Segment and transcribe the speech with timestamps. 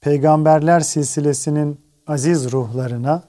[0.00, 3.22] Peygamberler silsilesinin aziz ruhlarına,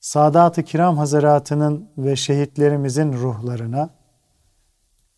[0.00, 3.90] Sadat-ı Kiram Hazaratı'nın ve şehitlerimizin ruhlarına,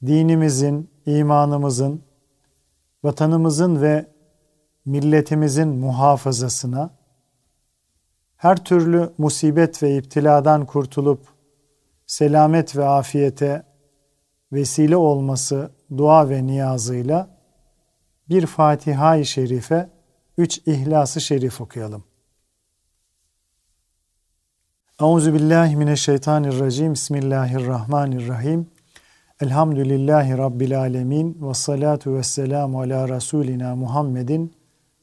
[0.06, 2.02] dinimizin, imanımızın,
[3.04, 4.06] vatanımızın ve
[4.84, 6.90] milletimizin muhafazasına,
[8.36, 11.20] her türlü musibet ve iptiladan kurtulup
[12.06, 13.62] selamet ve afiyete
[14.52, 17.28] vesile olması dua ve niyazıyla
[18.28, 19.95] bir Fatiha-i Şerife,
[20.38, 22.04] üç İhlas-ı Şerif okuyalım.
[25.00, 26.94] Euzu billahi mineşşeytanirracim.
[26.94, 28.70] Bismillahirrahmanirrahim.
[29.40, 34.54] Elhamdülillahi rabbil alamin ve salatu vesselamu ala rasulina Muhammedin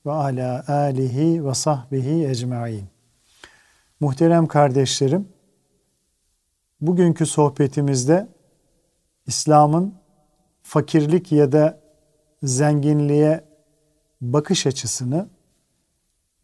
[0.05, 2.85] ve ala alihi ve sahbihi ecmaîn.
[3.99, 5.27] Muhterem kardeşlerim,
[6.81, 8.27] bugünkü sohbetimizde
[9.27, 9.95] İslam'ın
[10.61, 11.79] fakirlik ya da
[12.43, 13.52] zenginliğe
[14.23, 15.27] bakış açısını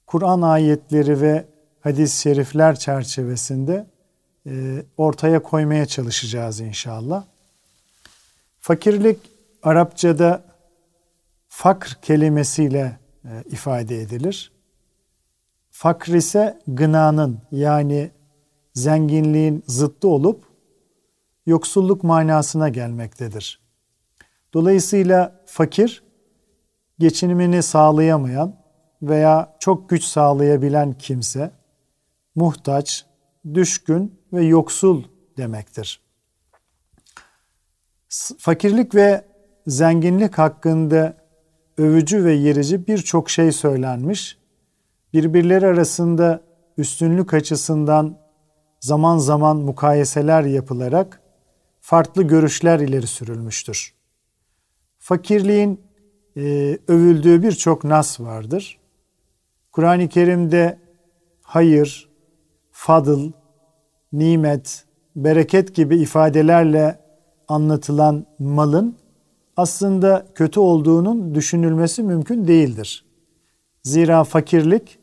[0.08, 1.46] Kur'an ayetleri ve
[1.80, 3.86] hadis-i şerifler çerçevesinde
[4.48, 7.24] e, ortaya koymaya çalışacağız inşallah.
[8.60, 9.20] Fakirlik
[9.64, 10.44] Arapçada
[11.48, 14.52] fakr kelimesiyle e, ifade edilir.
[15.72, 18.12] Fakr ise gınanın yani
[18.74, 20.44] zenginliğin zıttı olup
[21.46, 23.60] yoksulluk manasına gelmektedir.
[24.54, 26.04] Dolayısıyla fakir
[27.00, 28.56] geçinimini sağlayamayan
[29.02, 31.52] veya çok güç sağlayabilen kimse
[32.36, 33.06] muhtaç,
[33.54, 35.04] düşkün ve yoksul
[35.38, 36.02] demektir.
[38.38, 39.26] Fakirlik ve
[39.68, 41.18] zenginlik hakkında
[41.78, 44.38] övücü ve yerici birçok şey söylenmiş.
[45.14, 46.42] Birbirleri arasında
[46.78, 48.18] üstünlük açısından
[48.80, 51.22] zaman zaman mukayeseler yapılarak
[51.82, 53.94] farklı görüşler ileri sürülmüştür.
[54.98, 55.89] Fakirliğin
[56.40, 58.80] e, övüldüğü birçok nas vardır.
[59.72, 60.80] Kur'an-ı Kerim'de
[61.42, 62.10] hayır,
[62.72, 63.32] fadıl,
[64.14, 64.86] nimet,
[65.16, 67.00] bereket gibi ifadelerle
[67.48, 68.96] anlatılan malın
[69.58, 73.06] aslında kötü olduğunun düşünülmesi mümkün değildir.
[73.84, 75.00] Zira fakirlik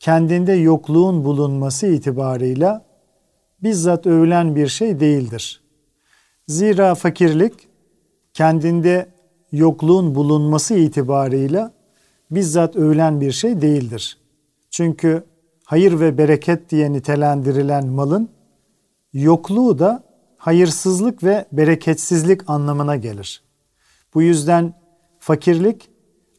[0.00, 2.84] kendinde yokluğun bulunması itibarıyla
[3.62, 5.62] bizzat övülen bir şey değildir.
[6.48, 7.52] Zira fakirlik
[8.32, 9.13] kendinde
[9.54, 11.72] yokluğun bulunması itibarıyla
[12.30, 14.18] bizzat övülen bir şey değildir.
[14.70, 15.24] Çünkü
[15.64, 18.28] hayır ve bereket diye nitelendirilen malın
[19.12, 20.04] yokluğu da
[20.36, 23.42] hayırsızlık ve bereketsizlik anlamına gelir.
[24.14, 24.74] Bu yüzden
[25.18, 25.90] fakirlik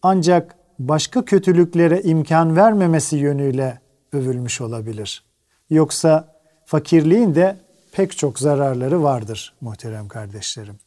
[0.01, 3.79] ancak başka kötülüklere imkan vermemesi yönüyle
[4.13, 5.23] övülmüş olabilir.
[5.69, 7.57] Yoksa fakirliğin de
[7.91, 10.84] pek çok zararları vardır muhterem kardeşlerim.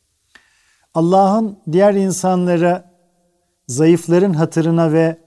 [0.98, 2.90] Allah'ın diğer insanlara
[3.68, 5.18] zayıfların hatırına ve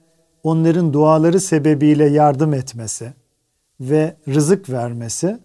[0.43, 3.13] onların duaları sebebiyle yardım etmesi
[3.79, 5.39] ve rızık vermesi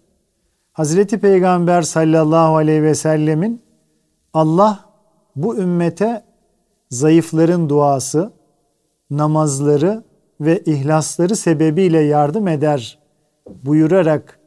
[0.73, 3.61] Hazreti Peygamber sallallahu aleyhi ve sellemin
[4.33, 4.85] Allah
[5.35, 6.23] bu ümmete
[6.89, 8.31] zayıfların duası,
[9.09, 10.03] namazları
[10.41, 12.99] ve ihlasları sebebiyle yardım eder
[13.63, 14.39] buyurarak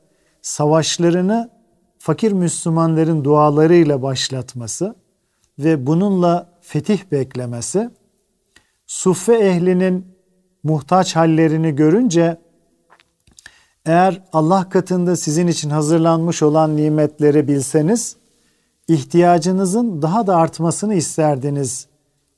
[0.42, 1.50] savaşlarını
[1.98, 5.00] fakir Müslümanların dualarıyla başlatması
[5.65, 7.91] ve bununla fetih beklemesi,
[8.87, 10.06] suffe ehlinin
[10.62, 12.41] muhtaç hallerini görünce
[13.87, 18.16] eğer Allah katında sizin için hazırlanmış olan nimetleri bilseniz
[18.88, 21.87] ihtiyacınızın daha da artmasını isterdiniz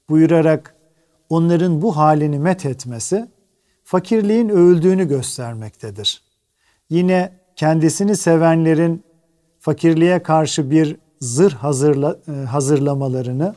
[0.08, 0.74] buyurarak
[1.28, 3.28] onların bu halini met etmesi
[3.84, 6.22] fakirliğin övüldüğünü göstermektedir.
[6.90, 9.04] Yine kendisini sevenlerin
[9.60, 13.54] fakirliğe karşı bir zırh hazırla, e, hazırlamalarını,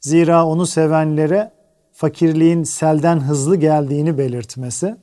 [0.00, 1.52] zira onu sevenlere
[1.92, 4.96] fakirliğin selden hızlı geldiğini belirtmesi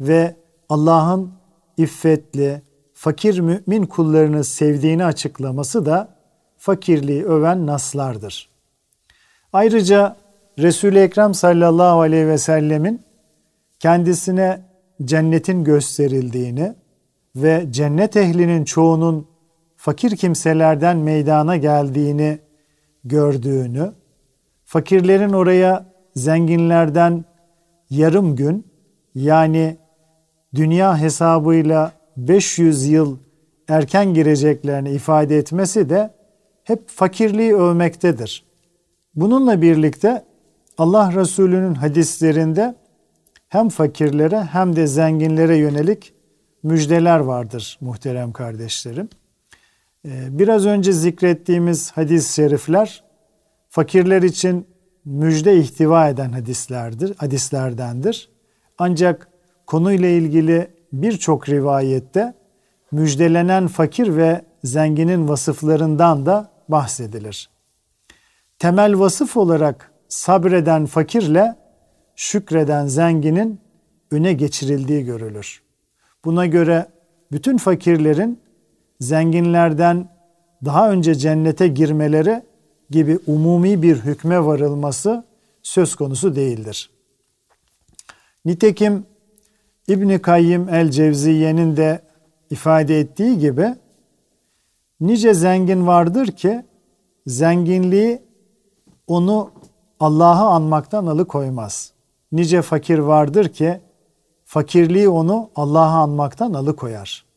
[0.00, 0.36] ve
[0.68, 1.32] Allah'ın
[1.76, 2.62] iffetli,
[2.94, 6.08] fakir mümin kullarını sevdiğini açıklaması da
[6.56, 8.48] fakirliği öven naslardır.
[9.52, 10.16] Ayrıca
[10.58, 13.02] Resul-i Ekrem sallallahu aleyhi ve sellemin
[13.80, 14.60] kendisine
[15.04, 16.74] cennetin gösterildiğini
[17.36, 19.26] ve cennet ehlinin çoğunun
[19.78, 22.38] fakir kimselerden meydana geldiğini
[23.04, 23.92] gördüğünü,
[24.64, 27.24] fakirlerin oraya zenginlerden
[27.90, 28.66] yarım gün
[29.14, 29.76] yani
[30.54, 33.18] dünya hesabıyla 500 yıl
[33.68, 36.10] erken gireceklerini ifade etmesi de
[36.64, 38.44] hep fakirliği övmektedir.
[39.14, 40.24] Bununla birlikte
[40.78, 42.74] Allah Resulü'nün hadislerinde
[43.48, 46.12] hem fakirlere hem de zenginlere yönelik
[46.62, 49.08] müjdeler vardır muhterem kardeşlerim.
[50.08, 53.04] Ee, biraz önce zikrettiğimiz hadis-i şerifler
[53.68, 54.66] fakirler için
[55.04, 58.30] müjde ihtiva eden hadislerdir, hadislerdendir.
[58.78, 59.28] Ancak
[59.66, 62.34] konuyla ilgili birçok rivayette
[62.92, 67.50] müjdelenen fakir ve zenginin vasıflarından da bahsedilir.
[68.58, 71.56] Temel vasıf olarak sabreden fakirle
[72.16, 73.60] şükreden zenginin
[74.10, 75.62] öne geçirildiği görülür.
[76.24, 76.86] Buna göre
[77.32, 78.40] bütün fakirlerin
[79.00, 80.08] zenginlerden
[80.64, 82.42] daha önce cennete girmeleri
[82.90, 85.24] gibi umumi bir hükme varılması
[85.62, 86.90] söz konusu değildir.
[88.44, 89.06] Nitekim
[89.88, 92.00] İbn Kayyim el Cevziye'nin de
[92.50, 93.74] ifade ettiği gibi
[95.00, 96.64] nice zengin vardır ki
[97.26, 98.22] zenginliği
[99.06, 99.50] onu
[100.00, 101.92] Allah'ı anmaktan alıkoymaz.
[102.32, 103.80] Nice fakir vardır ki
[104.44, 107.27] fakirliği onu Allah'ı anmaktan alıkoyar.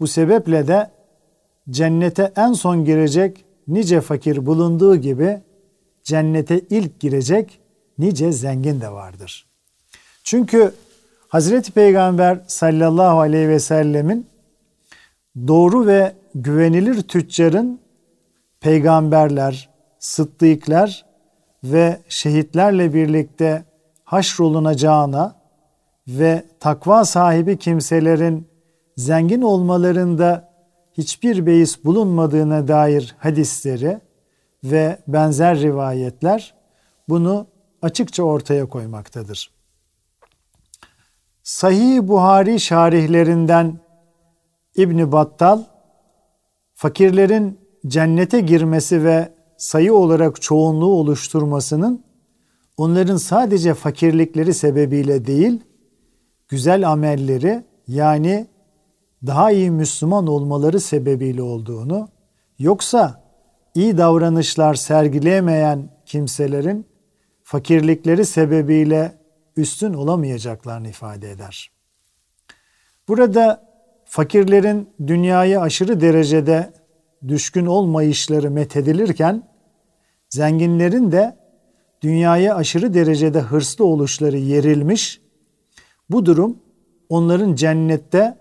[0.00, 0.90] Bu sebeple de
[1.70, 5.40] cennete en son girecek nice fakir bulunduğu gibi
[6.04, 7.60] cennete ilk girecek
[7.98, 9.46] nice zengin de vardır.
[10.24, 10.72] Çünkü
[11.28, 14.26] Hazreti Peygamber sallallahu aleyhi ve sellemin
[15.46, 17.80] doğru ve güvenilir tüccarın
[18.60, 21.04] peygamberler, sıddıklar
[21.64, 23.64] ve şehitlerle birlikte
[24.04, 25.36] haşrolunacağına
[26.08, 28.49] ve takva sahibi kimselerin
[29.00, 30.50] zengin olmalarında
[30.92, 34.00] hiçbir beis bulunmadığına dair hadisleri
[34.64, 36.54] ve benzer rivayetler
[37.08, 37.46] bunu
[37.82, 39.50] açıkça ortaya koymaktadır.
[41.42, 43.78] Sahih Buhari şarihlerinden
[44.76, 45.62] İbn Battal
[46.74, 52.04] fakirlerin cennete girmesi ve sayı olarak çoğunluğu oluşturmasının
[52.76, 55.60] onların sadece fakirlikleri sebebiyle değil,
[56.48, 58.46] güzel amelleri yani
[59.26, 62.08] daha iyi Müslüman olmaları sebebiyle olduğunu,
[62.58, 63.24] yoksa
[63.74, 66.86] iyi davranışlar sergileyemeyen kimselerin
[67.42, 69.18] fakirlikleri sebebiyle
[69.56, 71.70] üstün olamayacaklarını ifade eder.
[73.08, 73.70] Burada
[74.04, 76.72] fakirlerin dünyaya aşırı derecede
[77.28, 79.48] düşkün olmayışları methedilirken,
[80.28, 81.36] zenginlerin de
[82.02, 85.20] dünyaya aşırı derecede hırslı oluşları yerilmiş,
[86.10, 86.58] bu durum
[87.08, 88.38] onların cennette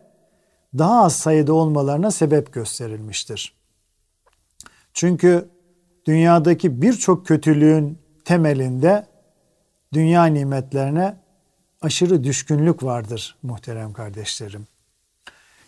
[0.78, 3.54] daha az sayıda olmalarına sebep gösterilmiştir.
[4.94, 5.50] Çünkü
[6.06, 9.08] dünyadaki birçok kötülüğün temelinde
[9.94, 11.16] dünya nimetlerine
[11.82, 14.68] aşırı düşkünlük vardır muhterem kardeşlerim.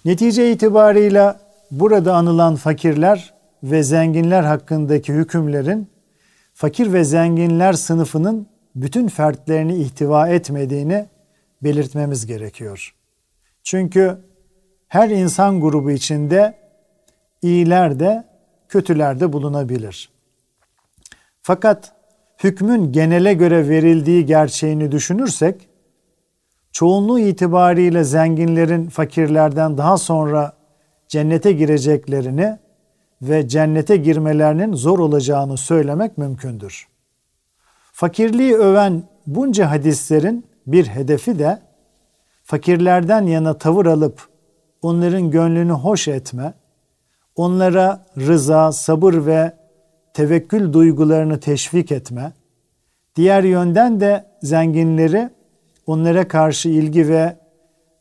[0.05, 1.39] Netice itibarıyla
[1.71, 3.33] burada anılan fakirler
[3.63, 5.89] ve zenginler hakkındaki hükümlerin
[6.53, 11.05] fakir ve zenginler sınıfının bütün fertlerini ihtiva etmediğini
[11.63, 12.95] belirtmemiz gerekiyor.
[13.63, 14.17] Çünkü
[14.91, 16.53] her insan grubu içinde
[17.41, 18.23] iyiler de
[18.69, 20.09] kötüler de bulunabilir.
[21.41, 21.91] Fakat
[22.43, 25.69] hükmün genele göre verildiği gerçeğini düşünürsek,
[26.71, 30.53] çoğunluğu itibariyle zenginlerin fakirlerden daha sonra
[31.07, 32.59] cennete gireceklerini
[33.21, 36.87] ve cennete girmelerinin zor olacağını söylemek mümkündür.
[37.91, 41.61] Fakirliği öven bunca hadislerin bir hedefi de
[42.43, 44.30] fakirlerden yana tavır alıp
[44.81, 46.53] onların gönlünü hoş etme,
[47.35, 49.53] onlara rıza, sabır ve
[50.13, 52.33] tevekkül duygularını teşvik etme,
[53.15, 55.29] diğer yönden de zenginleri
[55.87, 57.37] onlara karşı ilgi ve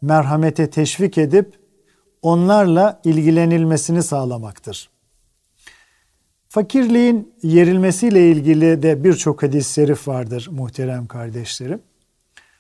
[0.03, 1.61] merhamete teşvik edip
[2.23, 4.91] onlarla ilgilenilmesini sağlamaktır.
[6.49, 11.83] Fakirliğin yerilmesiyle ilgili de birçok hadis-i şerif vardır muhterem kardeşlerim.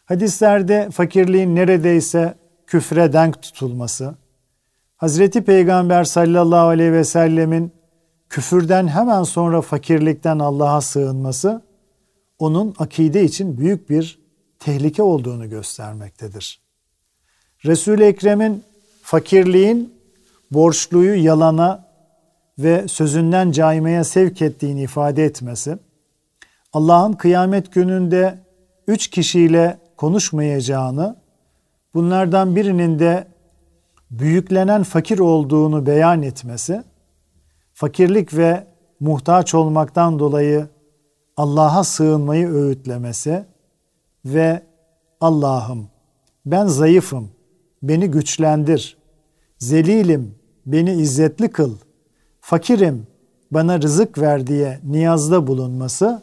[0.04, 2.34] Hadislerde fakirliğin neredeyse
[2.70, 4.14] küfre denk tutulması,
[4.96, 7.72] Hazreti Peygamber sallallahu aleyhi ve sellemin
[8.28, 11.62] küfürden hemen sonra fakirlikten Allah'a sığınması,
[12.38, 14.18] onun akide için büyük bir
[14.58, 16.60] tehlike olduğunu göstermektedir.
[17.64, 18.64] Resul-i Ekrem'in
[19.02, 19.94] fakirliğin
[20.50, 21.88] borçluyu yalana
[22.58, 25.78] ve sözünden caymaya sevk ettiğini ifade etmesi,
[26.72, 28.38] Allah'ın kıyamet gününde
[28.86, 31.16] üç kişiyle konuşmayacağını,
[31.94, 33.26] bunlardan birinin de
[34.10, 36.82] büyüklenen fakir olduğunu beyan etmesi,
[37.74, 38.66] fakirlik ve
[39.00, 40.68] muhtaç olmaktan dolayı
[41.36, 43.44] Allah'a sığınmayı öğütlemesi
[44.24, 44.62] ve
[45.20, 45.88] Allah'ım
[46.46, 47.28] ben zayıfım,
[47.82, 48.96] beni güçlendir.
[49.58, 50.34] Zelilim,
[50.66, 51.76] beni izzetli kıl.
[52.40, 53.06] Fakirim,
[53.50, 56.22] bana rızık ver diye niyazda bulunması,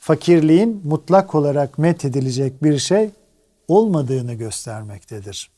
[0.00, 3.10] fakirliğin mutlak olarak methedilecek bir şey
[3.68, 5.50] olmadığını göstermektedir.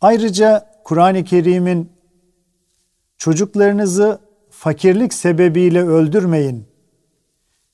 [0.00, 1.92] Ayrıca Kur'an-ı Kerim'in
[3.18, 6.66] çocuklarınızı fakirlik sebebiyle öldürmeyin.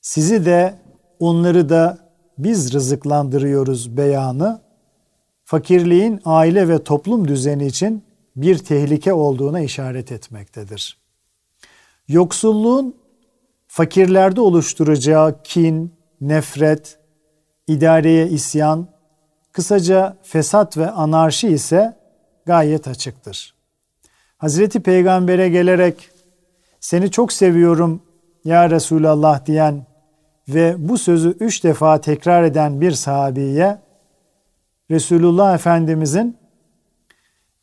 [0.01, 0.75] Sizi de
[1.19, 4.61] onları da biz rızıklandırıyoruz beyanı
[5.43, 8.03] fakirliğin aile ve toplum düzeni için
[8.35, 10.97] bir tehlike olduğuna işaret etmektedir.
[12.07, 12.95] Yoksulluğun
[13.67, 16.97] fakirlerde oluşturacağı kin, nefret,
[17.71, 18.87] idareye isyan,
[19.51, 21.97] kısaca fesat ve anarşi ise
[22.45, 23.55] gayet açıktır.
[24.37, 26.09] Hazreti Peygamber'e gelerek
[26.79, 28.01] seni çok seviyorum
[28.45, 29.85] ya Resulallah diyen
[30.49, 33.77] ve bu sözü üç defa tekrar eden bir sahabiye
[34.91, 36.37] Resulullah Efendimizin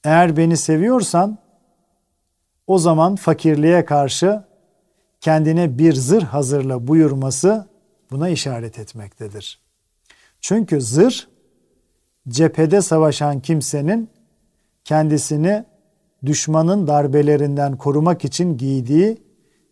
[0.05, 1.39] eğer beni seviyorsan
[2.67, 4.45] o zaman fakirliğe karşı
[5.21, 7.69] kendine bir zırh hazırla buyurması
[8.11, 9.68] buna işaret etmektedir.
[10.41, 11.27] Çünkü zırh
[12.29, 14.11] cephede savaşan kimsenin
[14.85, 15.65] kendisini
[16.27, 19.23] düşmanın darbelerinden korumak için giydiği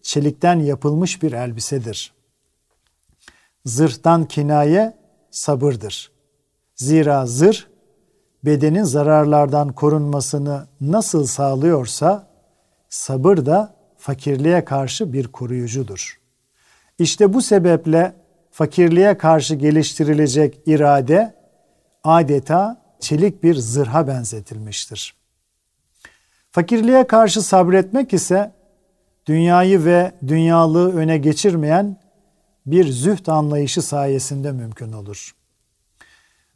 [0.02, 2.12] çelikten yapılmış bir elbisedir.
[3.64, 4.96] Zırhtan kinaye
[5.30, 6.12] sabırdır.
[6.74, 7.58] Zira zırh
[8.44, 12.28] bedenin zararlardan korunmasını nasıl sağlıyorsa
[12.88, 16.20] sabır da fakirliğe karşı bir koruyucudur.
[16.98, 18.14] İşte bu sebeple
[18.56, 21.34] fakirliğe karşı geliştirilecek irade
[22.04, 25.14] adeta çelik bir zırha benzetilmiştir.
[26.50, 28.52] Fakirliğe karşı sabretmek ise
[29.26, 31.96] dünyayı ve dünyalığı öne geçirmeyen
[32.66, 35.34] bir zühd anlayışı sayesinde mümkün olur.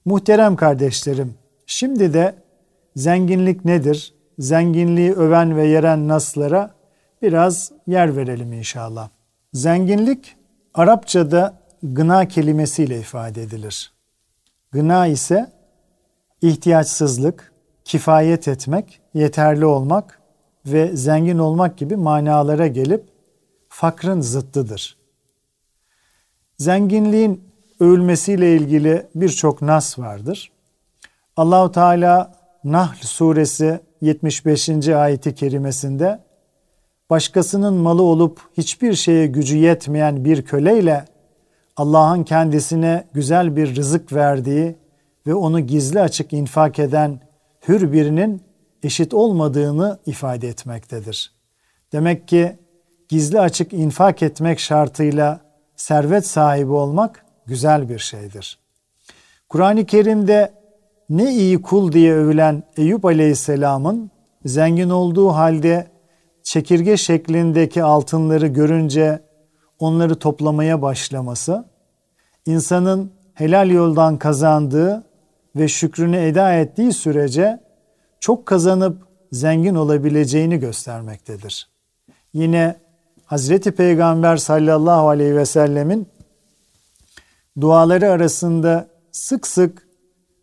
[0.05, 1.35] Muhterem kardeşlerim,
[1.67, 2.35] şimdi de
[2.97, 4.15] zenginlik nedir?
[4.39, 6.75] Zenginliği öven ve yeren naslara
[7.23, 9.09] biraz yer verelim inşallah.
[9.53, 10.37] Zenginlik
[10.75, 13.93] Arapçada gına kelimesiyle ifade edilir.
[14.73, 15.53] Gına ise
[16.43, 17.53] ihtiyaçsızlık,
[17.85, 20.21] kifayet etmek, yeterli olmak
[20.67, 23.05] ve zengin olmak gibi manalara gelip
[23.69, 24.97] fakrın zıttıdır.
[26.59, 27.45] Zenginliğin
[27.81, 30.53] övülmesiyle ilgili birçok nas vardır.
[31.37, 32.35] Allahu Teala
[32.65, 34.89] Nahl suresi 75.
[34.89, 36.21] ayeti kerimesinde
[37.11, 41.05] başkasının malı olup hiçbir şeye gücü yetmeyen bir köleyle
[41.81, 44.77] Allah'ın kendisine güzel bir rızık verdiği
[45.27, 47.21] ve onu gizli açık infak eden
[47.69, 48.43] hür birinin
[48.83, 51.33] eşit olmadığını ifade etmektedir.
[51.93, 52.59] Demek ki
[53.09, 55.41] gizli açık infak etmek şartıyla
[55.77, 58.59] servet sahibi olmak güzel bir şeydir.
[59.49, 60.53] Kur'an-ı Kerim'de
[61.11, 64.11] ne iyi kul diye övülen Eyüp Aleyhisselam'ın
[64.45, 65.87] zengin olduğu halde
[66.43, 69.30] çekirge şeklindeki altınları görünce
[69.81, 71.65] onları toplamaya başlaması,
[72.47, 75.05] insanın helal yoldan kazandığı
[75.57, 77.61] ve şükrünü eda ettiği sürece
[78.21, 81.69] çok kazanıp zengin olabileceğini göstermektedir.
[82.33, 82.77] Yine
[83.25, 86.09] Hazreti Peygamber sallallahu aleyhi ve sellemin
[87.61, 89.89] duaları arasında sık sık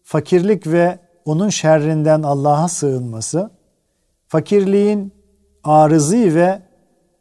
[0.03, 3.49] fakirlik ve onun şerrinden Allah'a sığınması,
[4.27, 5.13] fakirliğin
[5.63, 6.66] arızı ve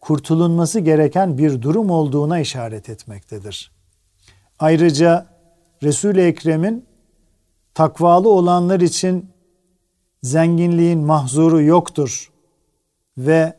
[0.06, 3.72] kurtulunması gereken bir durum olduğuna işaret etmektedir.
[4.58, 5.26] Ayrıca
[5.82, 6.86] Resul-i Ekrem'in
[7.74, 9.30] takvalı olanlar için
[10.22, 12.32] zenginliğin mahzuru yoktur
[13.18, 13.56] ve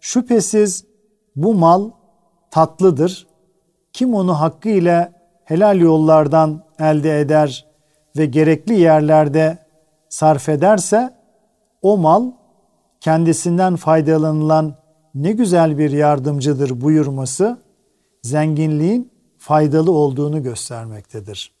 [0.00, 0.84] şüphesiz
[1.36, 1.90] bu mal
[2.50, 3.26] tatlıdır.
[3.92, 5.12] Kim onu hakkıyla
[5.44, 7.66] helal yollardan elde eder
[8.16, 9.58] ve gerekli yerlerde
[10.08, 11.14] sarf ederse
[11.82, 12.32] o mal
[13.00, 14.79] kendisinden faydalanılan
[15.14, 17.58] ne güzel bir yardımcıdır buyurması
[18.22, 21.52] zenginliğin faydalı olduğunu göstermektedir.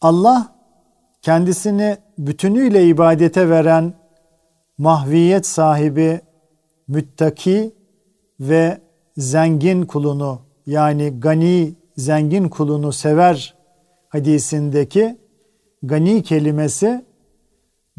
[0.00, 0.56] Allah
[1.22, 3.94] kendisini bütünüyle ibadete veren
[4.78, 6.20] mahviyet sahibi,
[6.88, 7.74] müttaki
[8.40, 8.80] ve
[9.16, 13.54] zengin kulunu yani gani zengin kulunu sever
[14.08, 15.18] hadisindeki
[15.82, 17.04] gani kelimesi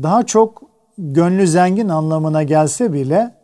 [0.03, 0.63] daha çok
[0.97, 3.40] gönlü zengin anlamına gelse bile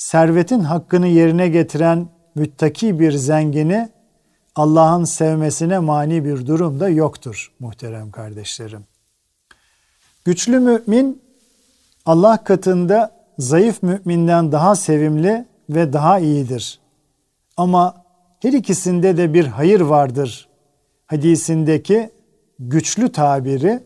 [0.00, 3.88] servetin hakkını yerine getiren müttaki bir zengini
[4.54, 8.84] Allah'ın sevmesine mani bir durum da yoktur muhterem kardeşlerim.
[10.24, 11.22] Güçlü mümin
[12.06, 16.80] Allah katında zayıf müminden daha sevimli ve daha iyidir.
[17.56, 18.04] Ama
[18.42, 20.48] her ikisinde de bir hayır vardır.
[21.06, 22.10] Hadisindeki
[22.58, 23.80] güçlü tabiri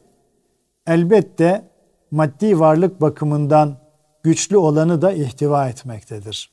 [0.86, 1.64] elbette
[2.10, 3.83] maddi varlık bakımından
[4.24, 6.50] güçlü olanı da ihtiva etmektedir.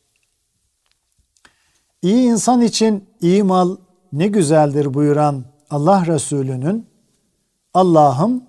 [2.01, 3.77] İyi insan için iyi mal
[4.13, 6.87] ne güzeldir buyuran Allah Resulü'nün
[7.73, 8.43] Allah'ım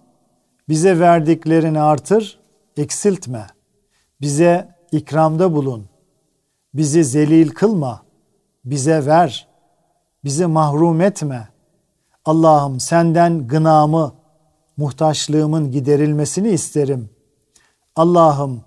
[0.69, 2.39] bize verdiklerini artır,
[2.77, 3.47] eksiltme.
[4.21, 5.89] Bize ikramda bulun.
[6.75, 8.03] Bizi zelil kılma.
[8.65, 9.49] Bize ver.
[10.25, 11.49] Bizi mahrum etme.
[12.25, 14.15] Allah'ım senden gınamı,
[14.77, 17.11] muhtaçlığımın giderilmesini isterim.
[17.97, 18.63] Allah'ım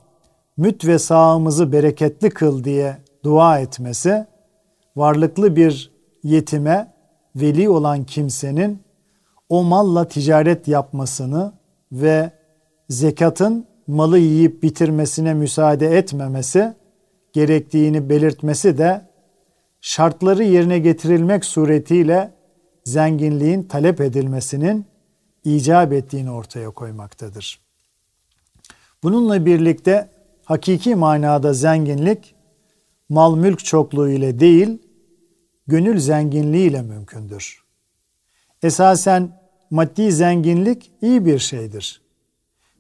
[0.58, 4.26] müt ve sağımızı bereketli kıl diye dua etmesi,
[4.96, 5.92] varlıklı bir
[6.24, 6.94] yetime
[7.36, 8.80] veli olan kimsenin
[9.50, 11.54] o malla ticaret yapmasını
[11.92, 12.32] ve
[12.90, 16.74] zekatın malı yiyip bitirmesine müsaade etmemesi
[17.34, 19.02] gerektiğini belirtmesi de
[19.82, 22.32] şartları yerine getirilmek suretiyle
[22.84, 24.86] zenginliğin talep edilmesinin
[25.44, 27.60] icap ettiğini ortaya koymaktadır.
[29.04, 30.10] Bununla birlikte
[30.46, 32.36] hakiki manada zenginlik
[33.10, 34.82] mal mülk çokluğu ile değil,
[35.68, 37.64] gönül zenginliği ile mümkündür.
[38.64, 42.02] Esasen maddi zenginlik iyi bir şeydir.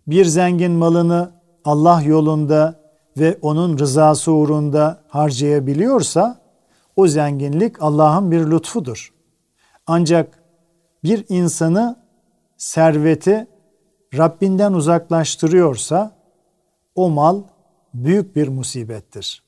[0.08, 1.32] Bir zengin malını
[1.66, 2.80] Allah yolunda
[3.18, 6.42] ve onun rızası uğrunda harcayabiliyorsa
[6.96, 9.14] o zenginlik Allah'ın bir lütfudur.
[9.88, 10.40] Ancak
[11.04, 12.00] bir insanı
[12.58, 13.48] serveti
[14.18, 16.12] Rabbinden uzaklaştırıyorsa
[16.96, 17.44] o mal
[17.96, 19.44] büyük bir musibettir.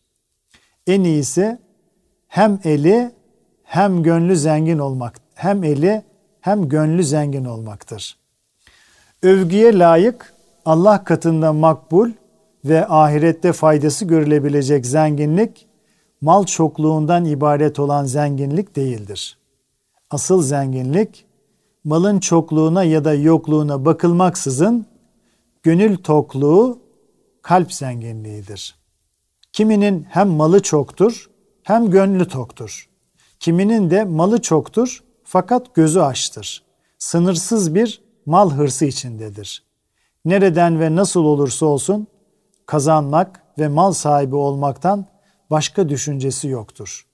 [0.88, 1.58] En iyisi
[2.28, 3.12] hem eli
[3.64, 6.04] hem gönlü zengin olmak, hem eli
[6.42, 8.18] hem gönlü zengin olmaktır.
[9.24, 10.34] Övgüye layık,
[10.66, 12.12] Allah katında makbul
[12.66, 15.68] ve ahirette faydası görülebilecek zenginlik,
[16.22, 19.38] mal çokluğundan ibaret olan zenginlik değildir.
[20.10, 21.26] Asıl zenginlik,
[21.84, 24.86] malın çokluğuna ya da yokluğuna bakılmaksızın
[25.64, 26.80] gönül tokluğu,
[27.48, 28.76] kalp zenginliğidir.
[29.54, 31.30] Kiminin hem malı çoktur
[31.64, 32.90] hem gönlü toktur.
[33.40, 36.64] Kiminin de malı çoktur fakat gözü açtır.
[36.98, 39.64] Sınırsız bir mal hırsı içindedir.
[40.26, 42.08] Nereden ve nasıl olursa olsun
[42.66, 45.06] kazanmak ve mal sahibi olmaktan
[45.50, 47.08] başka düşüncesi yoktur.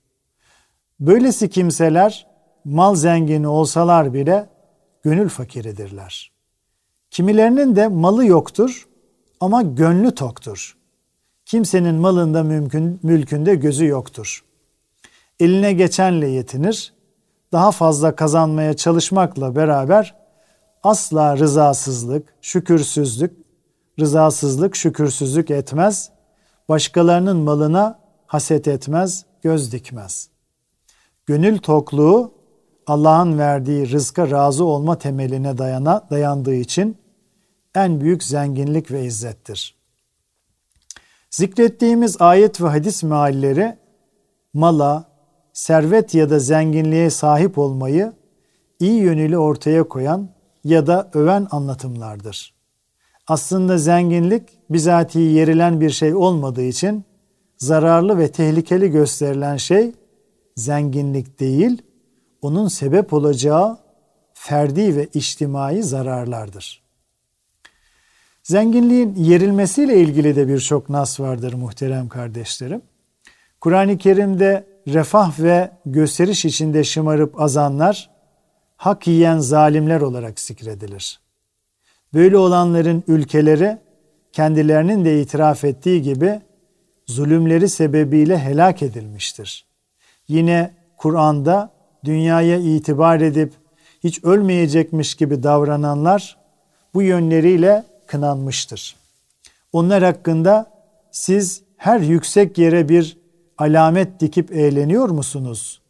[1.00, 2.26] Böylesi kimseler
[2.64, 4.48] mal zengini olsalar bile
[5.02, 6.32] gönül fakiridirler.
[7.10, 8.88] Kimilerinin de malı yoktur
[9.44, 10.76] ama gönlü toktur.
[11.46, 14.44] Kimsenin malında mümkün, mülkünde gözü yoktur.
[15.40, 16.94] Eline geçenle yetinir,
[17.52, 20.14] daha fazla kazanmaya çalışmakla beraber
[20.82, 23.36] asla rızasızlık, şükürsüzlük,
[24.00, 26.10] rızasızlık, şükürsüzlük etmez.
[26.68, 30.28] Başkalarının malına haset etmez, göz dikmez.
[31.26, 32.32] Gönül tokluğu
[32.86, 37.03] Allah'ın verdiği rızka razı olma temeline dayana, dayandığı için
[37.74, 39.74] en büyük zenginlik ve izzettir.
[41.30, 43.76] Zikrettiğimiz ayet ve hadis mealleri
[44.52, 45.04] mala,
[45.52, 48.12] servet ya da zenginliğe sahip olmayı
[48.80, 50.28] iyi yönüyle ortaya koyan
[50.64, 52.54] ya da öven anlatımlardır.
[53.26, 57.04] Aslında zenginlik bizatihi yerilen bir şey olmadığı için
[57.58, 59.92] zararlı ve tehlikeli gösterilen şey
[60.56, 61.82] zenginlik değil,
[62.42, 63.78] onun sebep olacağı
[64.34, 66.83] ferdi ve içtimai zararlardır.
[68.44, 72.82] Zenginliğin yerilmesiyle ilgili de birçok nas vardır muhterem kardeşlerim.
[73.60, 78.10] Kur'an-ı Kerim'de refah ve gösteriş içinde şımarıp azanlar
[78.76, 81.20] hak yiyen zalimler olarak zikredilir.
[82.14, 83.78] Böyle olanların ülkeleri
[84.32, 86.40] kendilerinin de itiraf ettiği gibi
[87.06, 89.66] zulümleri sebebiyle helak edilmiştir.
[90.28, 91.70] Yine Kur'an'da
[92.04, 93.52] dünyaya itibar edip
[94.04, 96.36] hiç ölmeyecekmiş gibi davrananlar
[96.94, 98.96] bu yönleriyle kınanmıştır.
[99.72, 100.70] Onlar hakkında
[101.10, 103.18] siz her yüksek yere bir
[103.58, 105.80] alamet dikip eğleniyor musunuz?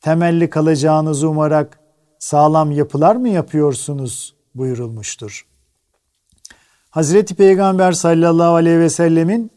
[0.00, 1.80] Temelli kalacağınızı umarak
[2.18, 5.46] sağlam yapılar mı yapıyorsunuz buyurulmuştur.
[6.90, 9.50] Hazreti Peygamber sallallahu aleyhi ve sellemin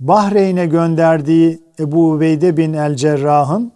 [0.00, 3.72] Bahreyn'e gönderdiği Ebu Ubeyde bin el Cerrah'ın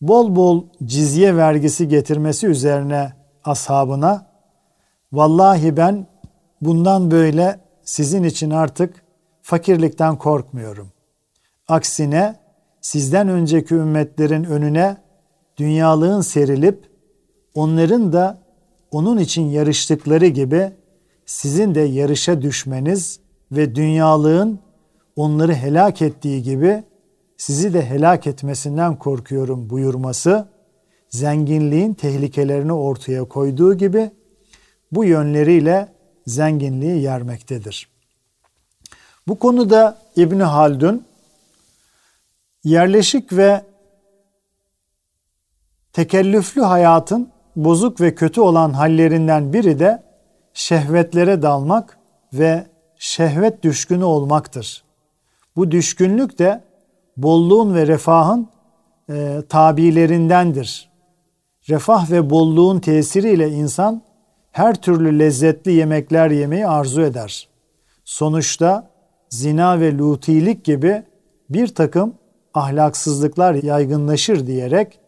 [0.00, 3.12] bol bol cizye vergisi getirmesi üzerine
[3.44, 4.26] ashabına
[5.12, 6.06] vallahi ben
[6.60, 8.94] bundan böyle sizin için artık
[9.42, 10.88] fakirlikten korkmuyorum.
[11.68, 12.36] Aksine
[12.80, 14.96] sizden önceki ümmetlerin önüne
[15.56, 16.90] dünyalığın serilip
[17.54, 18.38] onların da
[18.90, 20.72] onun için yarıştıkları gibi
[21.26, 23.20] sizin de yarışa düşmeniz
[23.52, 24.58] ve dünyalığın
[25.16, 26.84] onları helak ettiği gibi
[27.36, 30.48] sizi de helak etmesinden korkuyorum buyurması
[31.08, 34.10] zenginliğin tehlikelerini ortaya koyduğu gibi
[34.92, 35.88] bu yönleriyle
[36.26, 37.88] zenginliği yermektedir.
[39.28, 41.04] Bu konuda İbni Haldun
[42.64, 43.64] yerleşik ve
[45.92, 50.02] tekellüflü hayatın bozuk ve kötü olan hallerinden biri de
[50.54, 51.98] şehvetlere dalmak
[52.32, 52.66] ve
[52.98, 54.84] şehvet düşkünü olmaktır.
[55.56, 56.64] Bu düşkünlük de
[57.16, 58.48] bolluğun ve refahın
[59.10, 60.90] e, tabilerindendir.
[61.68, 64.02] Refah ve bolluğun tesiriyle insan
[64.52, 67.48] her türlü lezzetli yemekler yemeyi arzu eder.
[68.04, 68.90] Sonuçta
[69.28, 71.02] zina ve lutilik gibi
[71.50, 72.14] bir takım
[72.54, 75.00] ahlaksızlıklar yaygınlaşır diyerek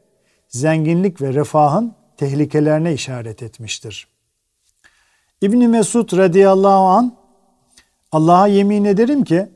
[0.49, 4.09] zenginlik ve refahın tehlikelerine işaret etmiştir.
[5.41, 7.15] İbni Mesud radıyallahu an
[8.13, 9.49] Allah'a yemin ederim ki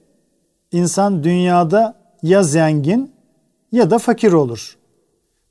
[0.73, 3.13] insan dünyada ya zengin
[3.73, 4.77] ya da fakir olur.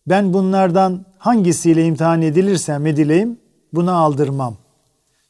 [0.08, 3.39] Ben bunlardan hangisiyle imtihan edilirsem edileyim
[3.73, 4.58] buna aldırmam.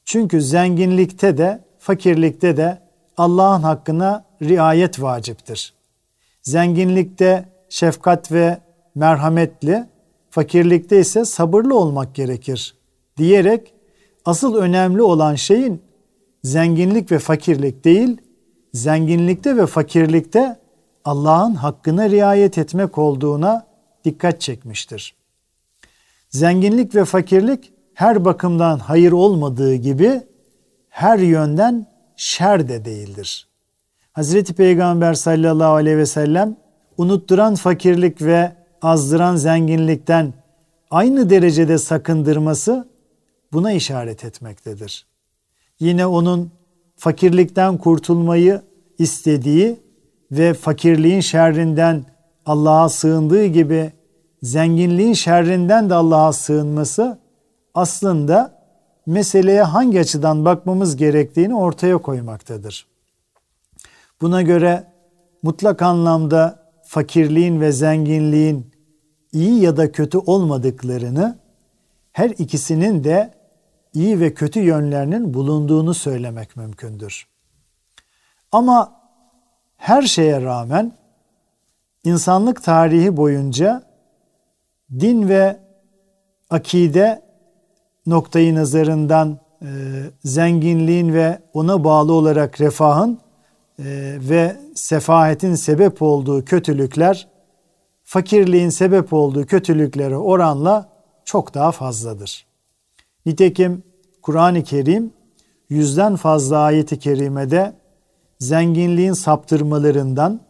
[0.06, 2.82] Çünkü zenginlikte de fakirlikte de
[3.18, 5.74] Allah'ın hakkına riayet vaciptir.
[6.42, 8.60] Zenginlikte şefkat ve
[8.96, 9.86] merhametli,
[10.30, 12.76] fakirlikte ise sabırlı olmak gerekir
[13.18, 13.74] diyerek
[14.26, 15.82] asıl önemli olan şeyin
[16.44, 18.18] zenginlik ve fakirlik değil,
[18.74, 20.60] zenginlikte ve fakirlikte
[21.06, 23.68] Allah'ın hakkına riayet etmek olduğuna
[24.06, 25.16] dikkat çekmiştir.
[26.30, 30.22] Zenginlik ve fakirlik her bakımdan hayır olmadığı gibi
[30.90, 33.48] her yönden şer de değildir.
[34.14, 36.56] Hazreti Peygamber sallallahu aleyhi ve sellem
[36.98, 40.34] unutturan fakirlik ve azdıran zenginlikten
[40.92, 42.88] aynı derecede sakındırması
[43.54, 45.06] buna işaret etmektedir.
[45.80, 46.52] Yine onun
[46.98, 48.62] fakirlikten kurtulmayı
[49.00, 49.80] istediği
[50.32, 52.06] ve fakirliğin şerrinden
[52.46, 53.92] Allah'a sığındığı gibi
[54.42, 57.25] zenginliğin şerrinden de Allah'a sığınması
[57.76, 58.62] aslında
[59.06, 62.88] meseleye hangi açıdan bakmamız gerektiğini ortaya koymaktadır.
[64.22, 64.88] Buna göre
[65.44, 68.72] mutlak anlamda fakirliğin ve zenginliğin
[69.32, 71.40] iyi ya da kötü olmadıklarını,
[72.12, 73.34] her ikisinin de
[73.94, 77.28] iyi ve kötü yönlerinin bulunduğunu söylemek mümkündür.
[78.52, 79.02] Ama
[79.78, 80.92] her şeye rağmen
[82.04, 83.84] insanlık tarihi boyunca
[84.92, 85.60] din ve
[86.50, 87.25] akide
[88.08, 89.68] noktayı nazarından e,
[90.24, 93.20] zenginliğin ve ona bağlı olarak refahın
[93.80, 93.84] e,
[94.20, 97.28] ve sefahetin sebep olduğu kötülükler
[98.04, 100.90] fakirliğin sebep olduğu kötülüklere oranla
[101.26, 102.46] çok daha fazladır.
[103.26, 103.84] Nitekim
[104.22, 105.14] Kur'an-ı Kerim
[105.70, 107.74] yüzden fazla ayeti kerimede
[108.40, 110.42] zenginliğin saptırmalarından,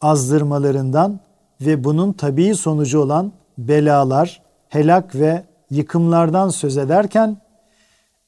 [0.00, 1.20] azdırmalarından
[1.60, 7.36] ve bunun tabii sonucu olan belalar, helak ve yıkımlardan söz ederken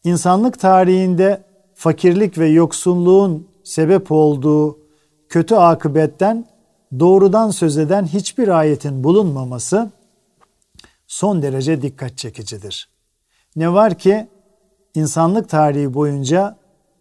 [0.05, 4.78] insanlık tarihinde fakirlik ve yoksulluğun sebep olduğu
[5.28, 6.46] kötü akıbetten
[6.98, 9.90] doğrudan söz eden hiçbir ayetin bulunmaması
[11.07, 12.88] son derece dikkat çekicidir.
[13.57, 14.28] Ne var ki
[14.94, 16.57] insanlık tarihi boyunca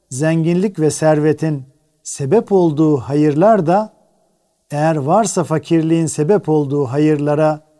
[0.09, 1.63] zenginlik ve servetin
[2.03, 3.93] sebep olduğu hayırlar da
[4.71, 7.70] eğer varsa fakirliğin sebep olduğu hayırlara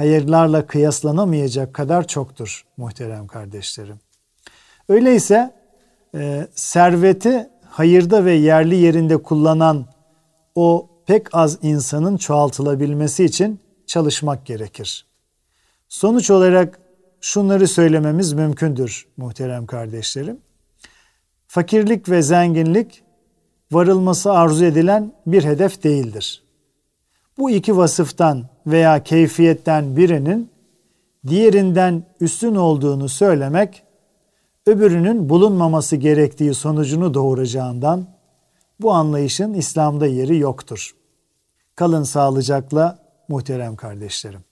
[0.00, 4.00] hayırlarla kıyaslanamayacak kadar çoktur muhterem kardeşlerim.
[4.88, 5.54] Öyleyse
[6.14, 9.86] e, serveti hayırda ve yerli yerinde kullanan
[10.54, 15.06] o pek az insanın çoğaltılabilmesi için çalışmak gerekir.
[15.88, 16.80] Sonuç olarak
[17.20, 20.38] şunları söylememiz mümkündür muhterem kardeşlerim.
[21.46, 23.02] Fakirlik ve zenginlik
[23.72, 26.42] varılması arzu edilen bir hedef değildir.
[27.38, 30.50] Bu iki vasıftan veya keyfiyetten birinin
[31.26, 33.82] diğerinden üstün olduğunu söylemek
[34.66, 38.06] öbürünün bulunmaması gerektiği sonucunu doğuracağından
[38.80, 40.94] bu anlayışın İslam'da yeri yoktur.
[41.76, 44.49] Kalın sağlıcakla muhterem kardeşlerim.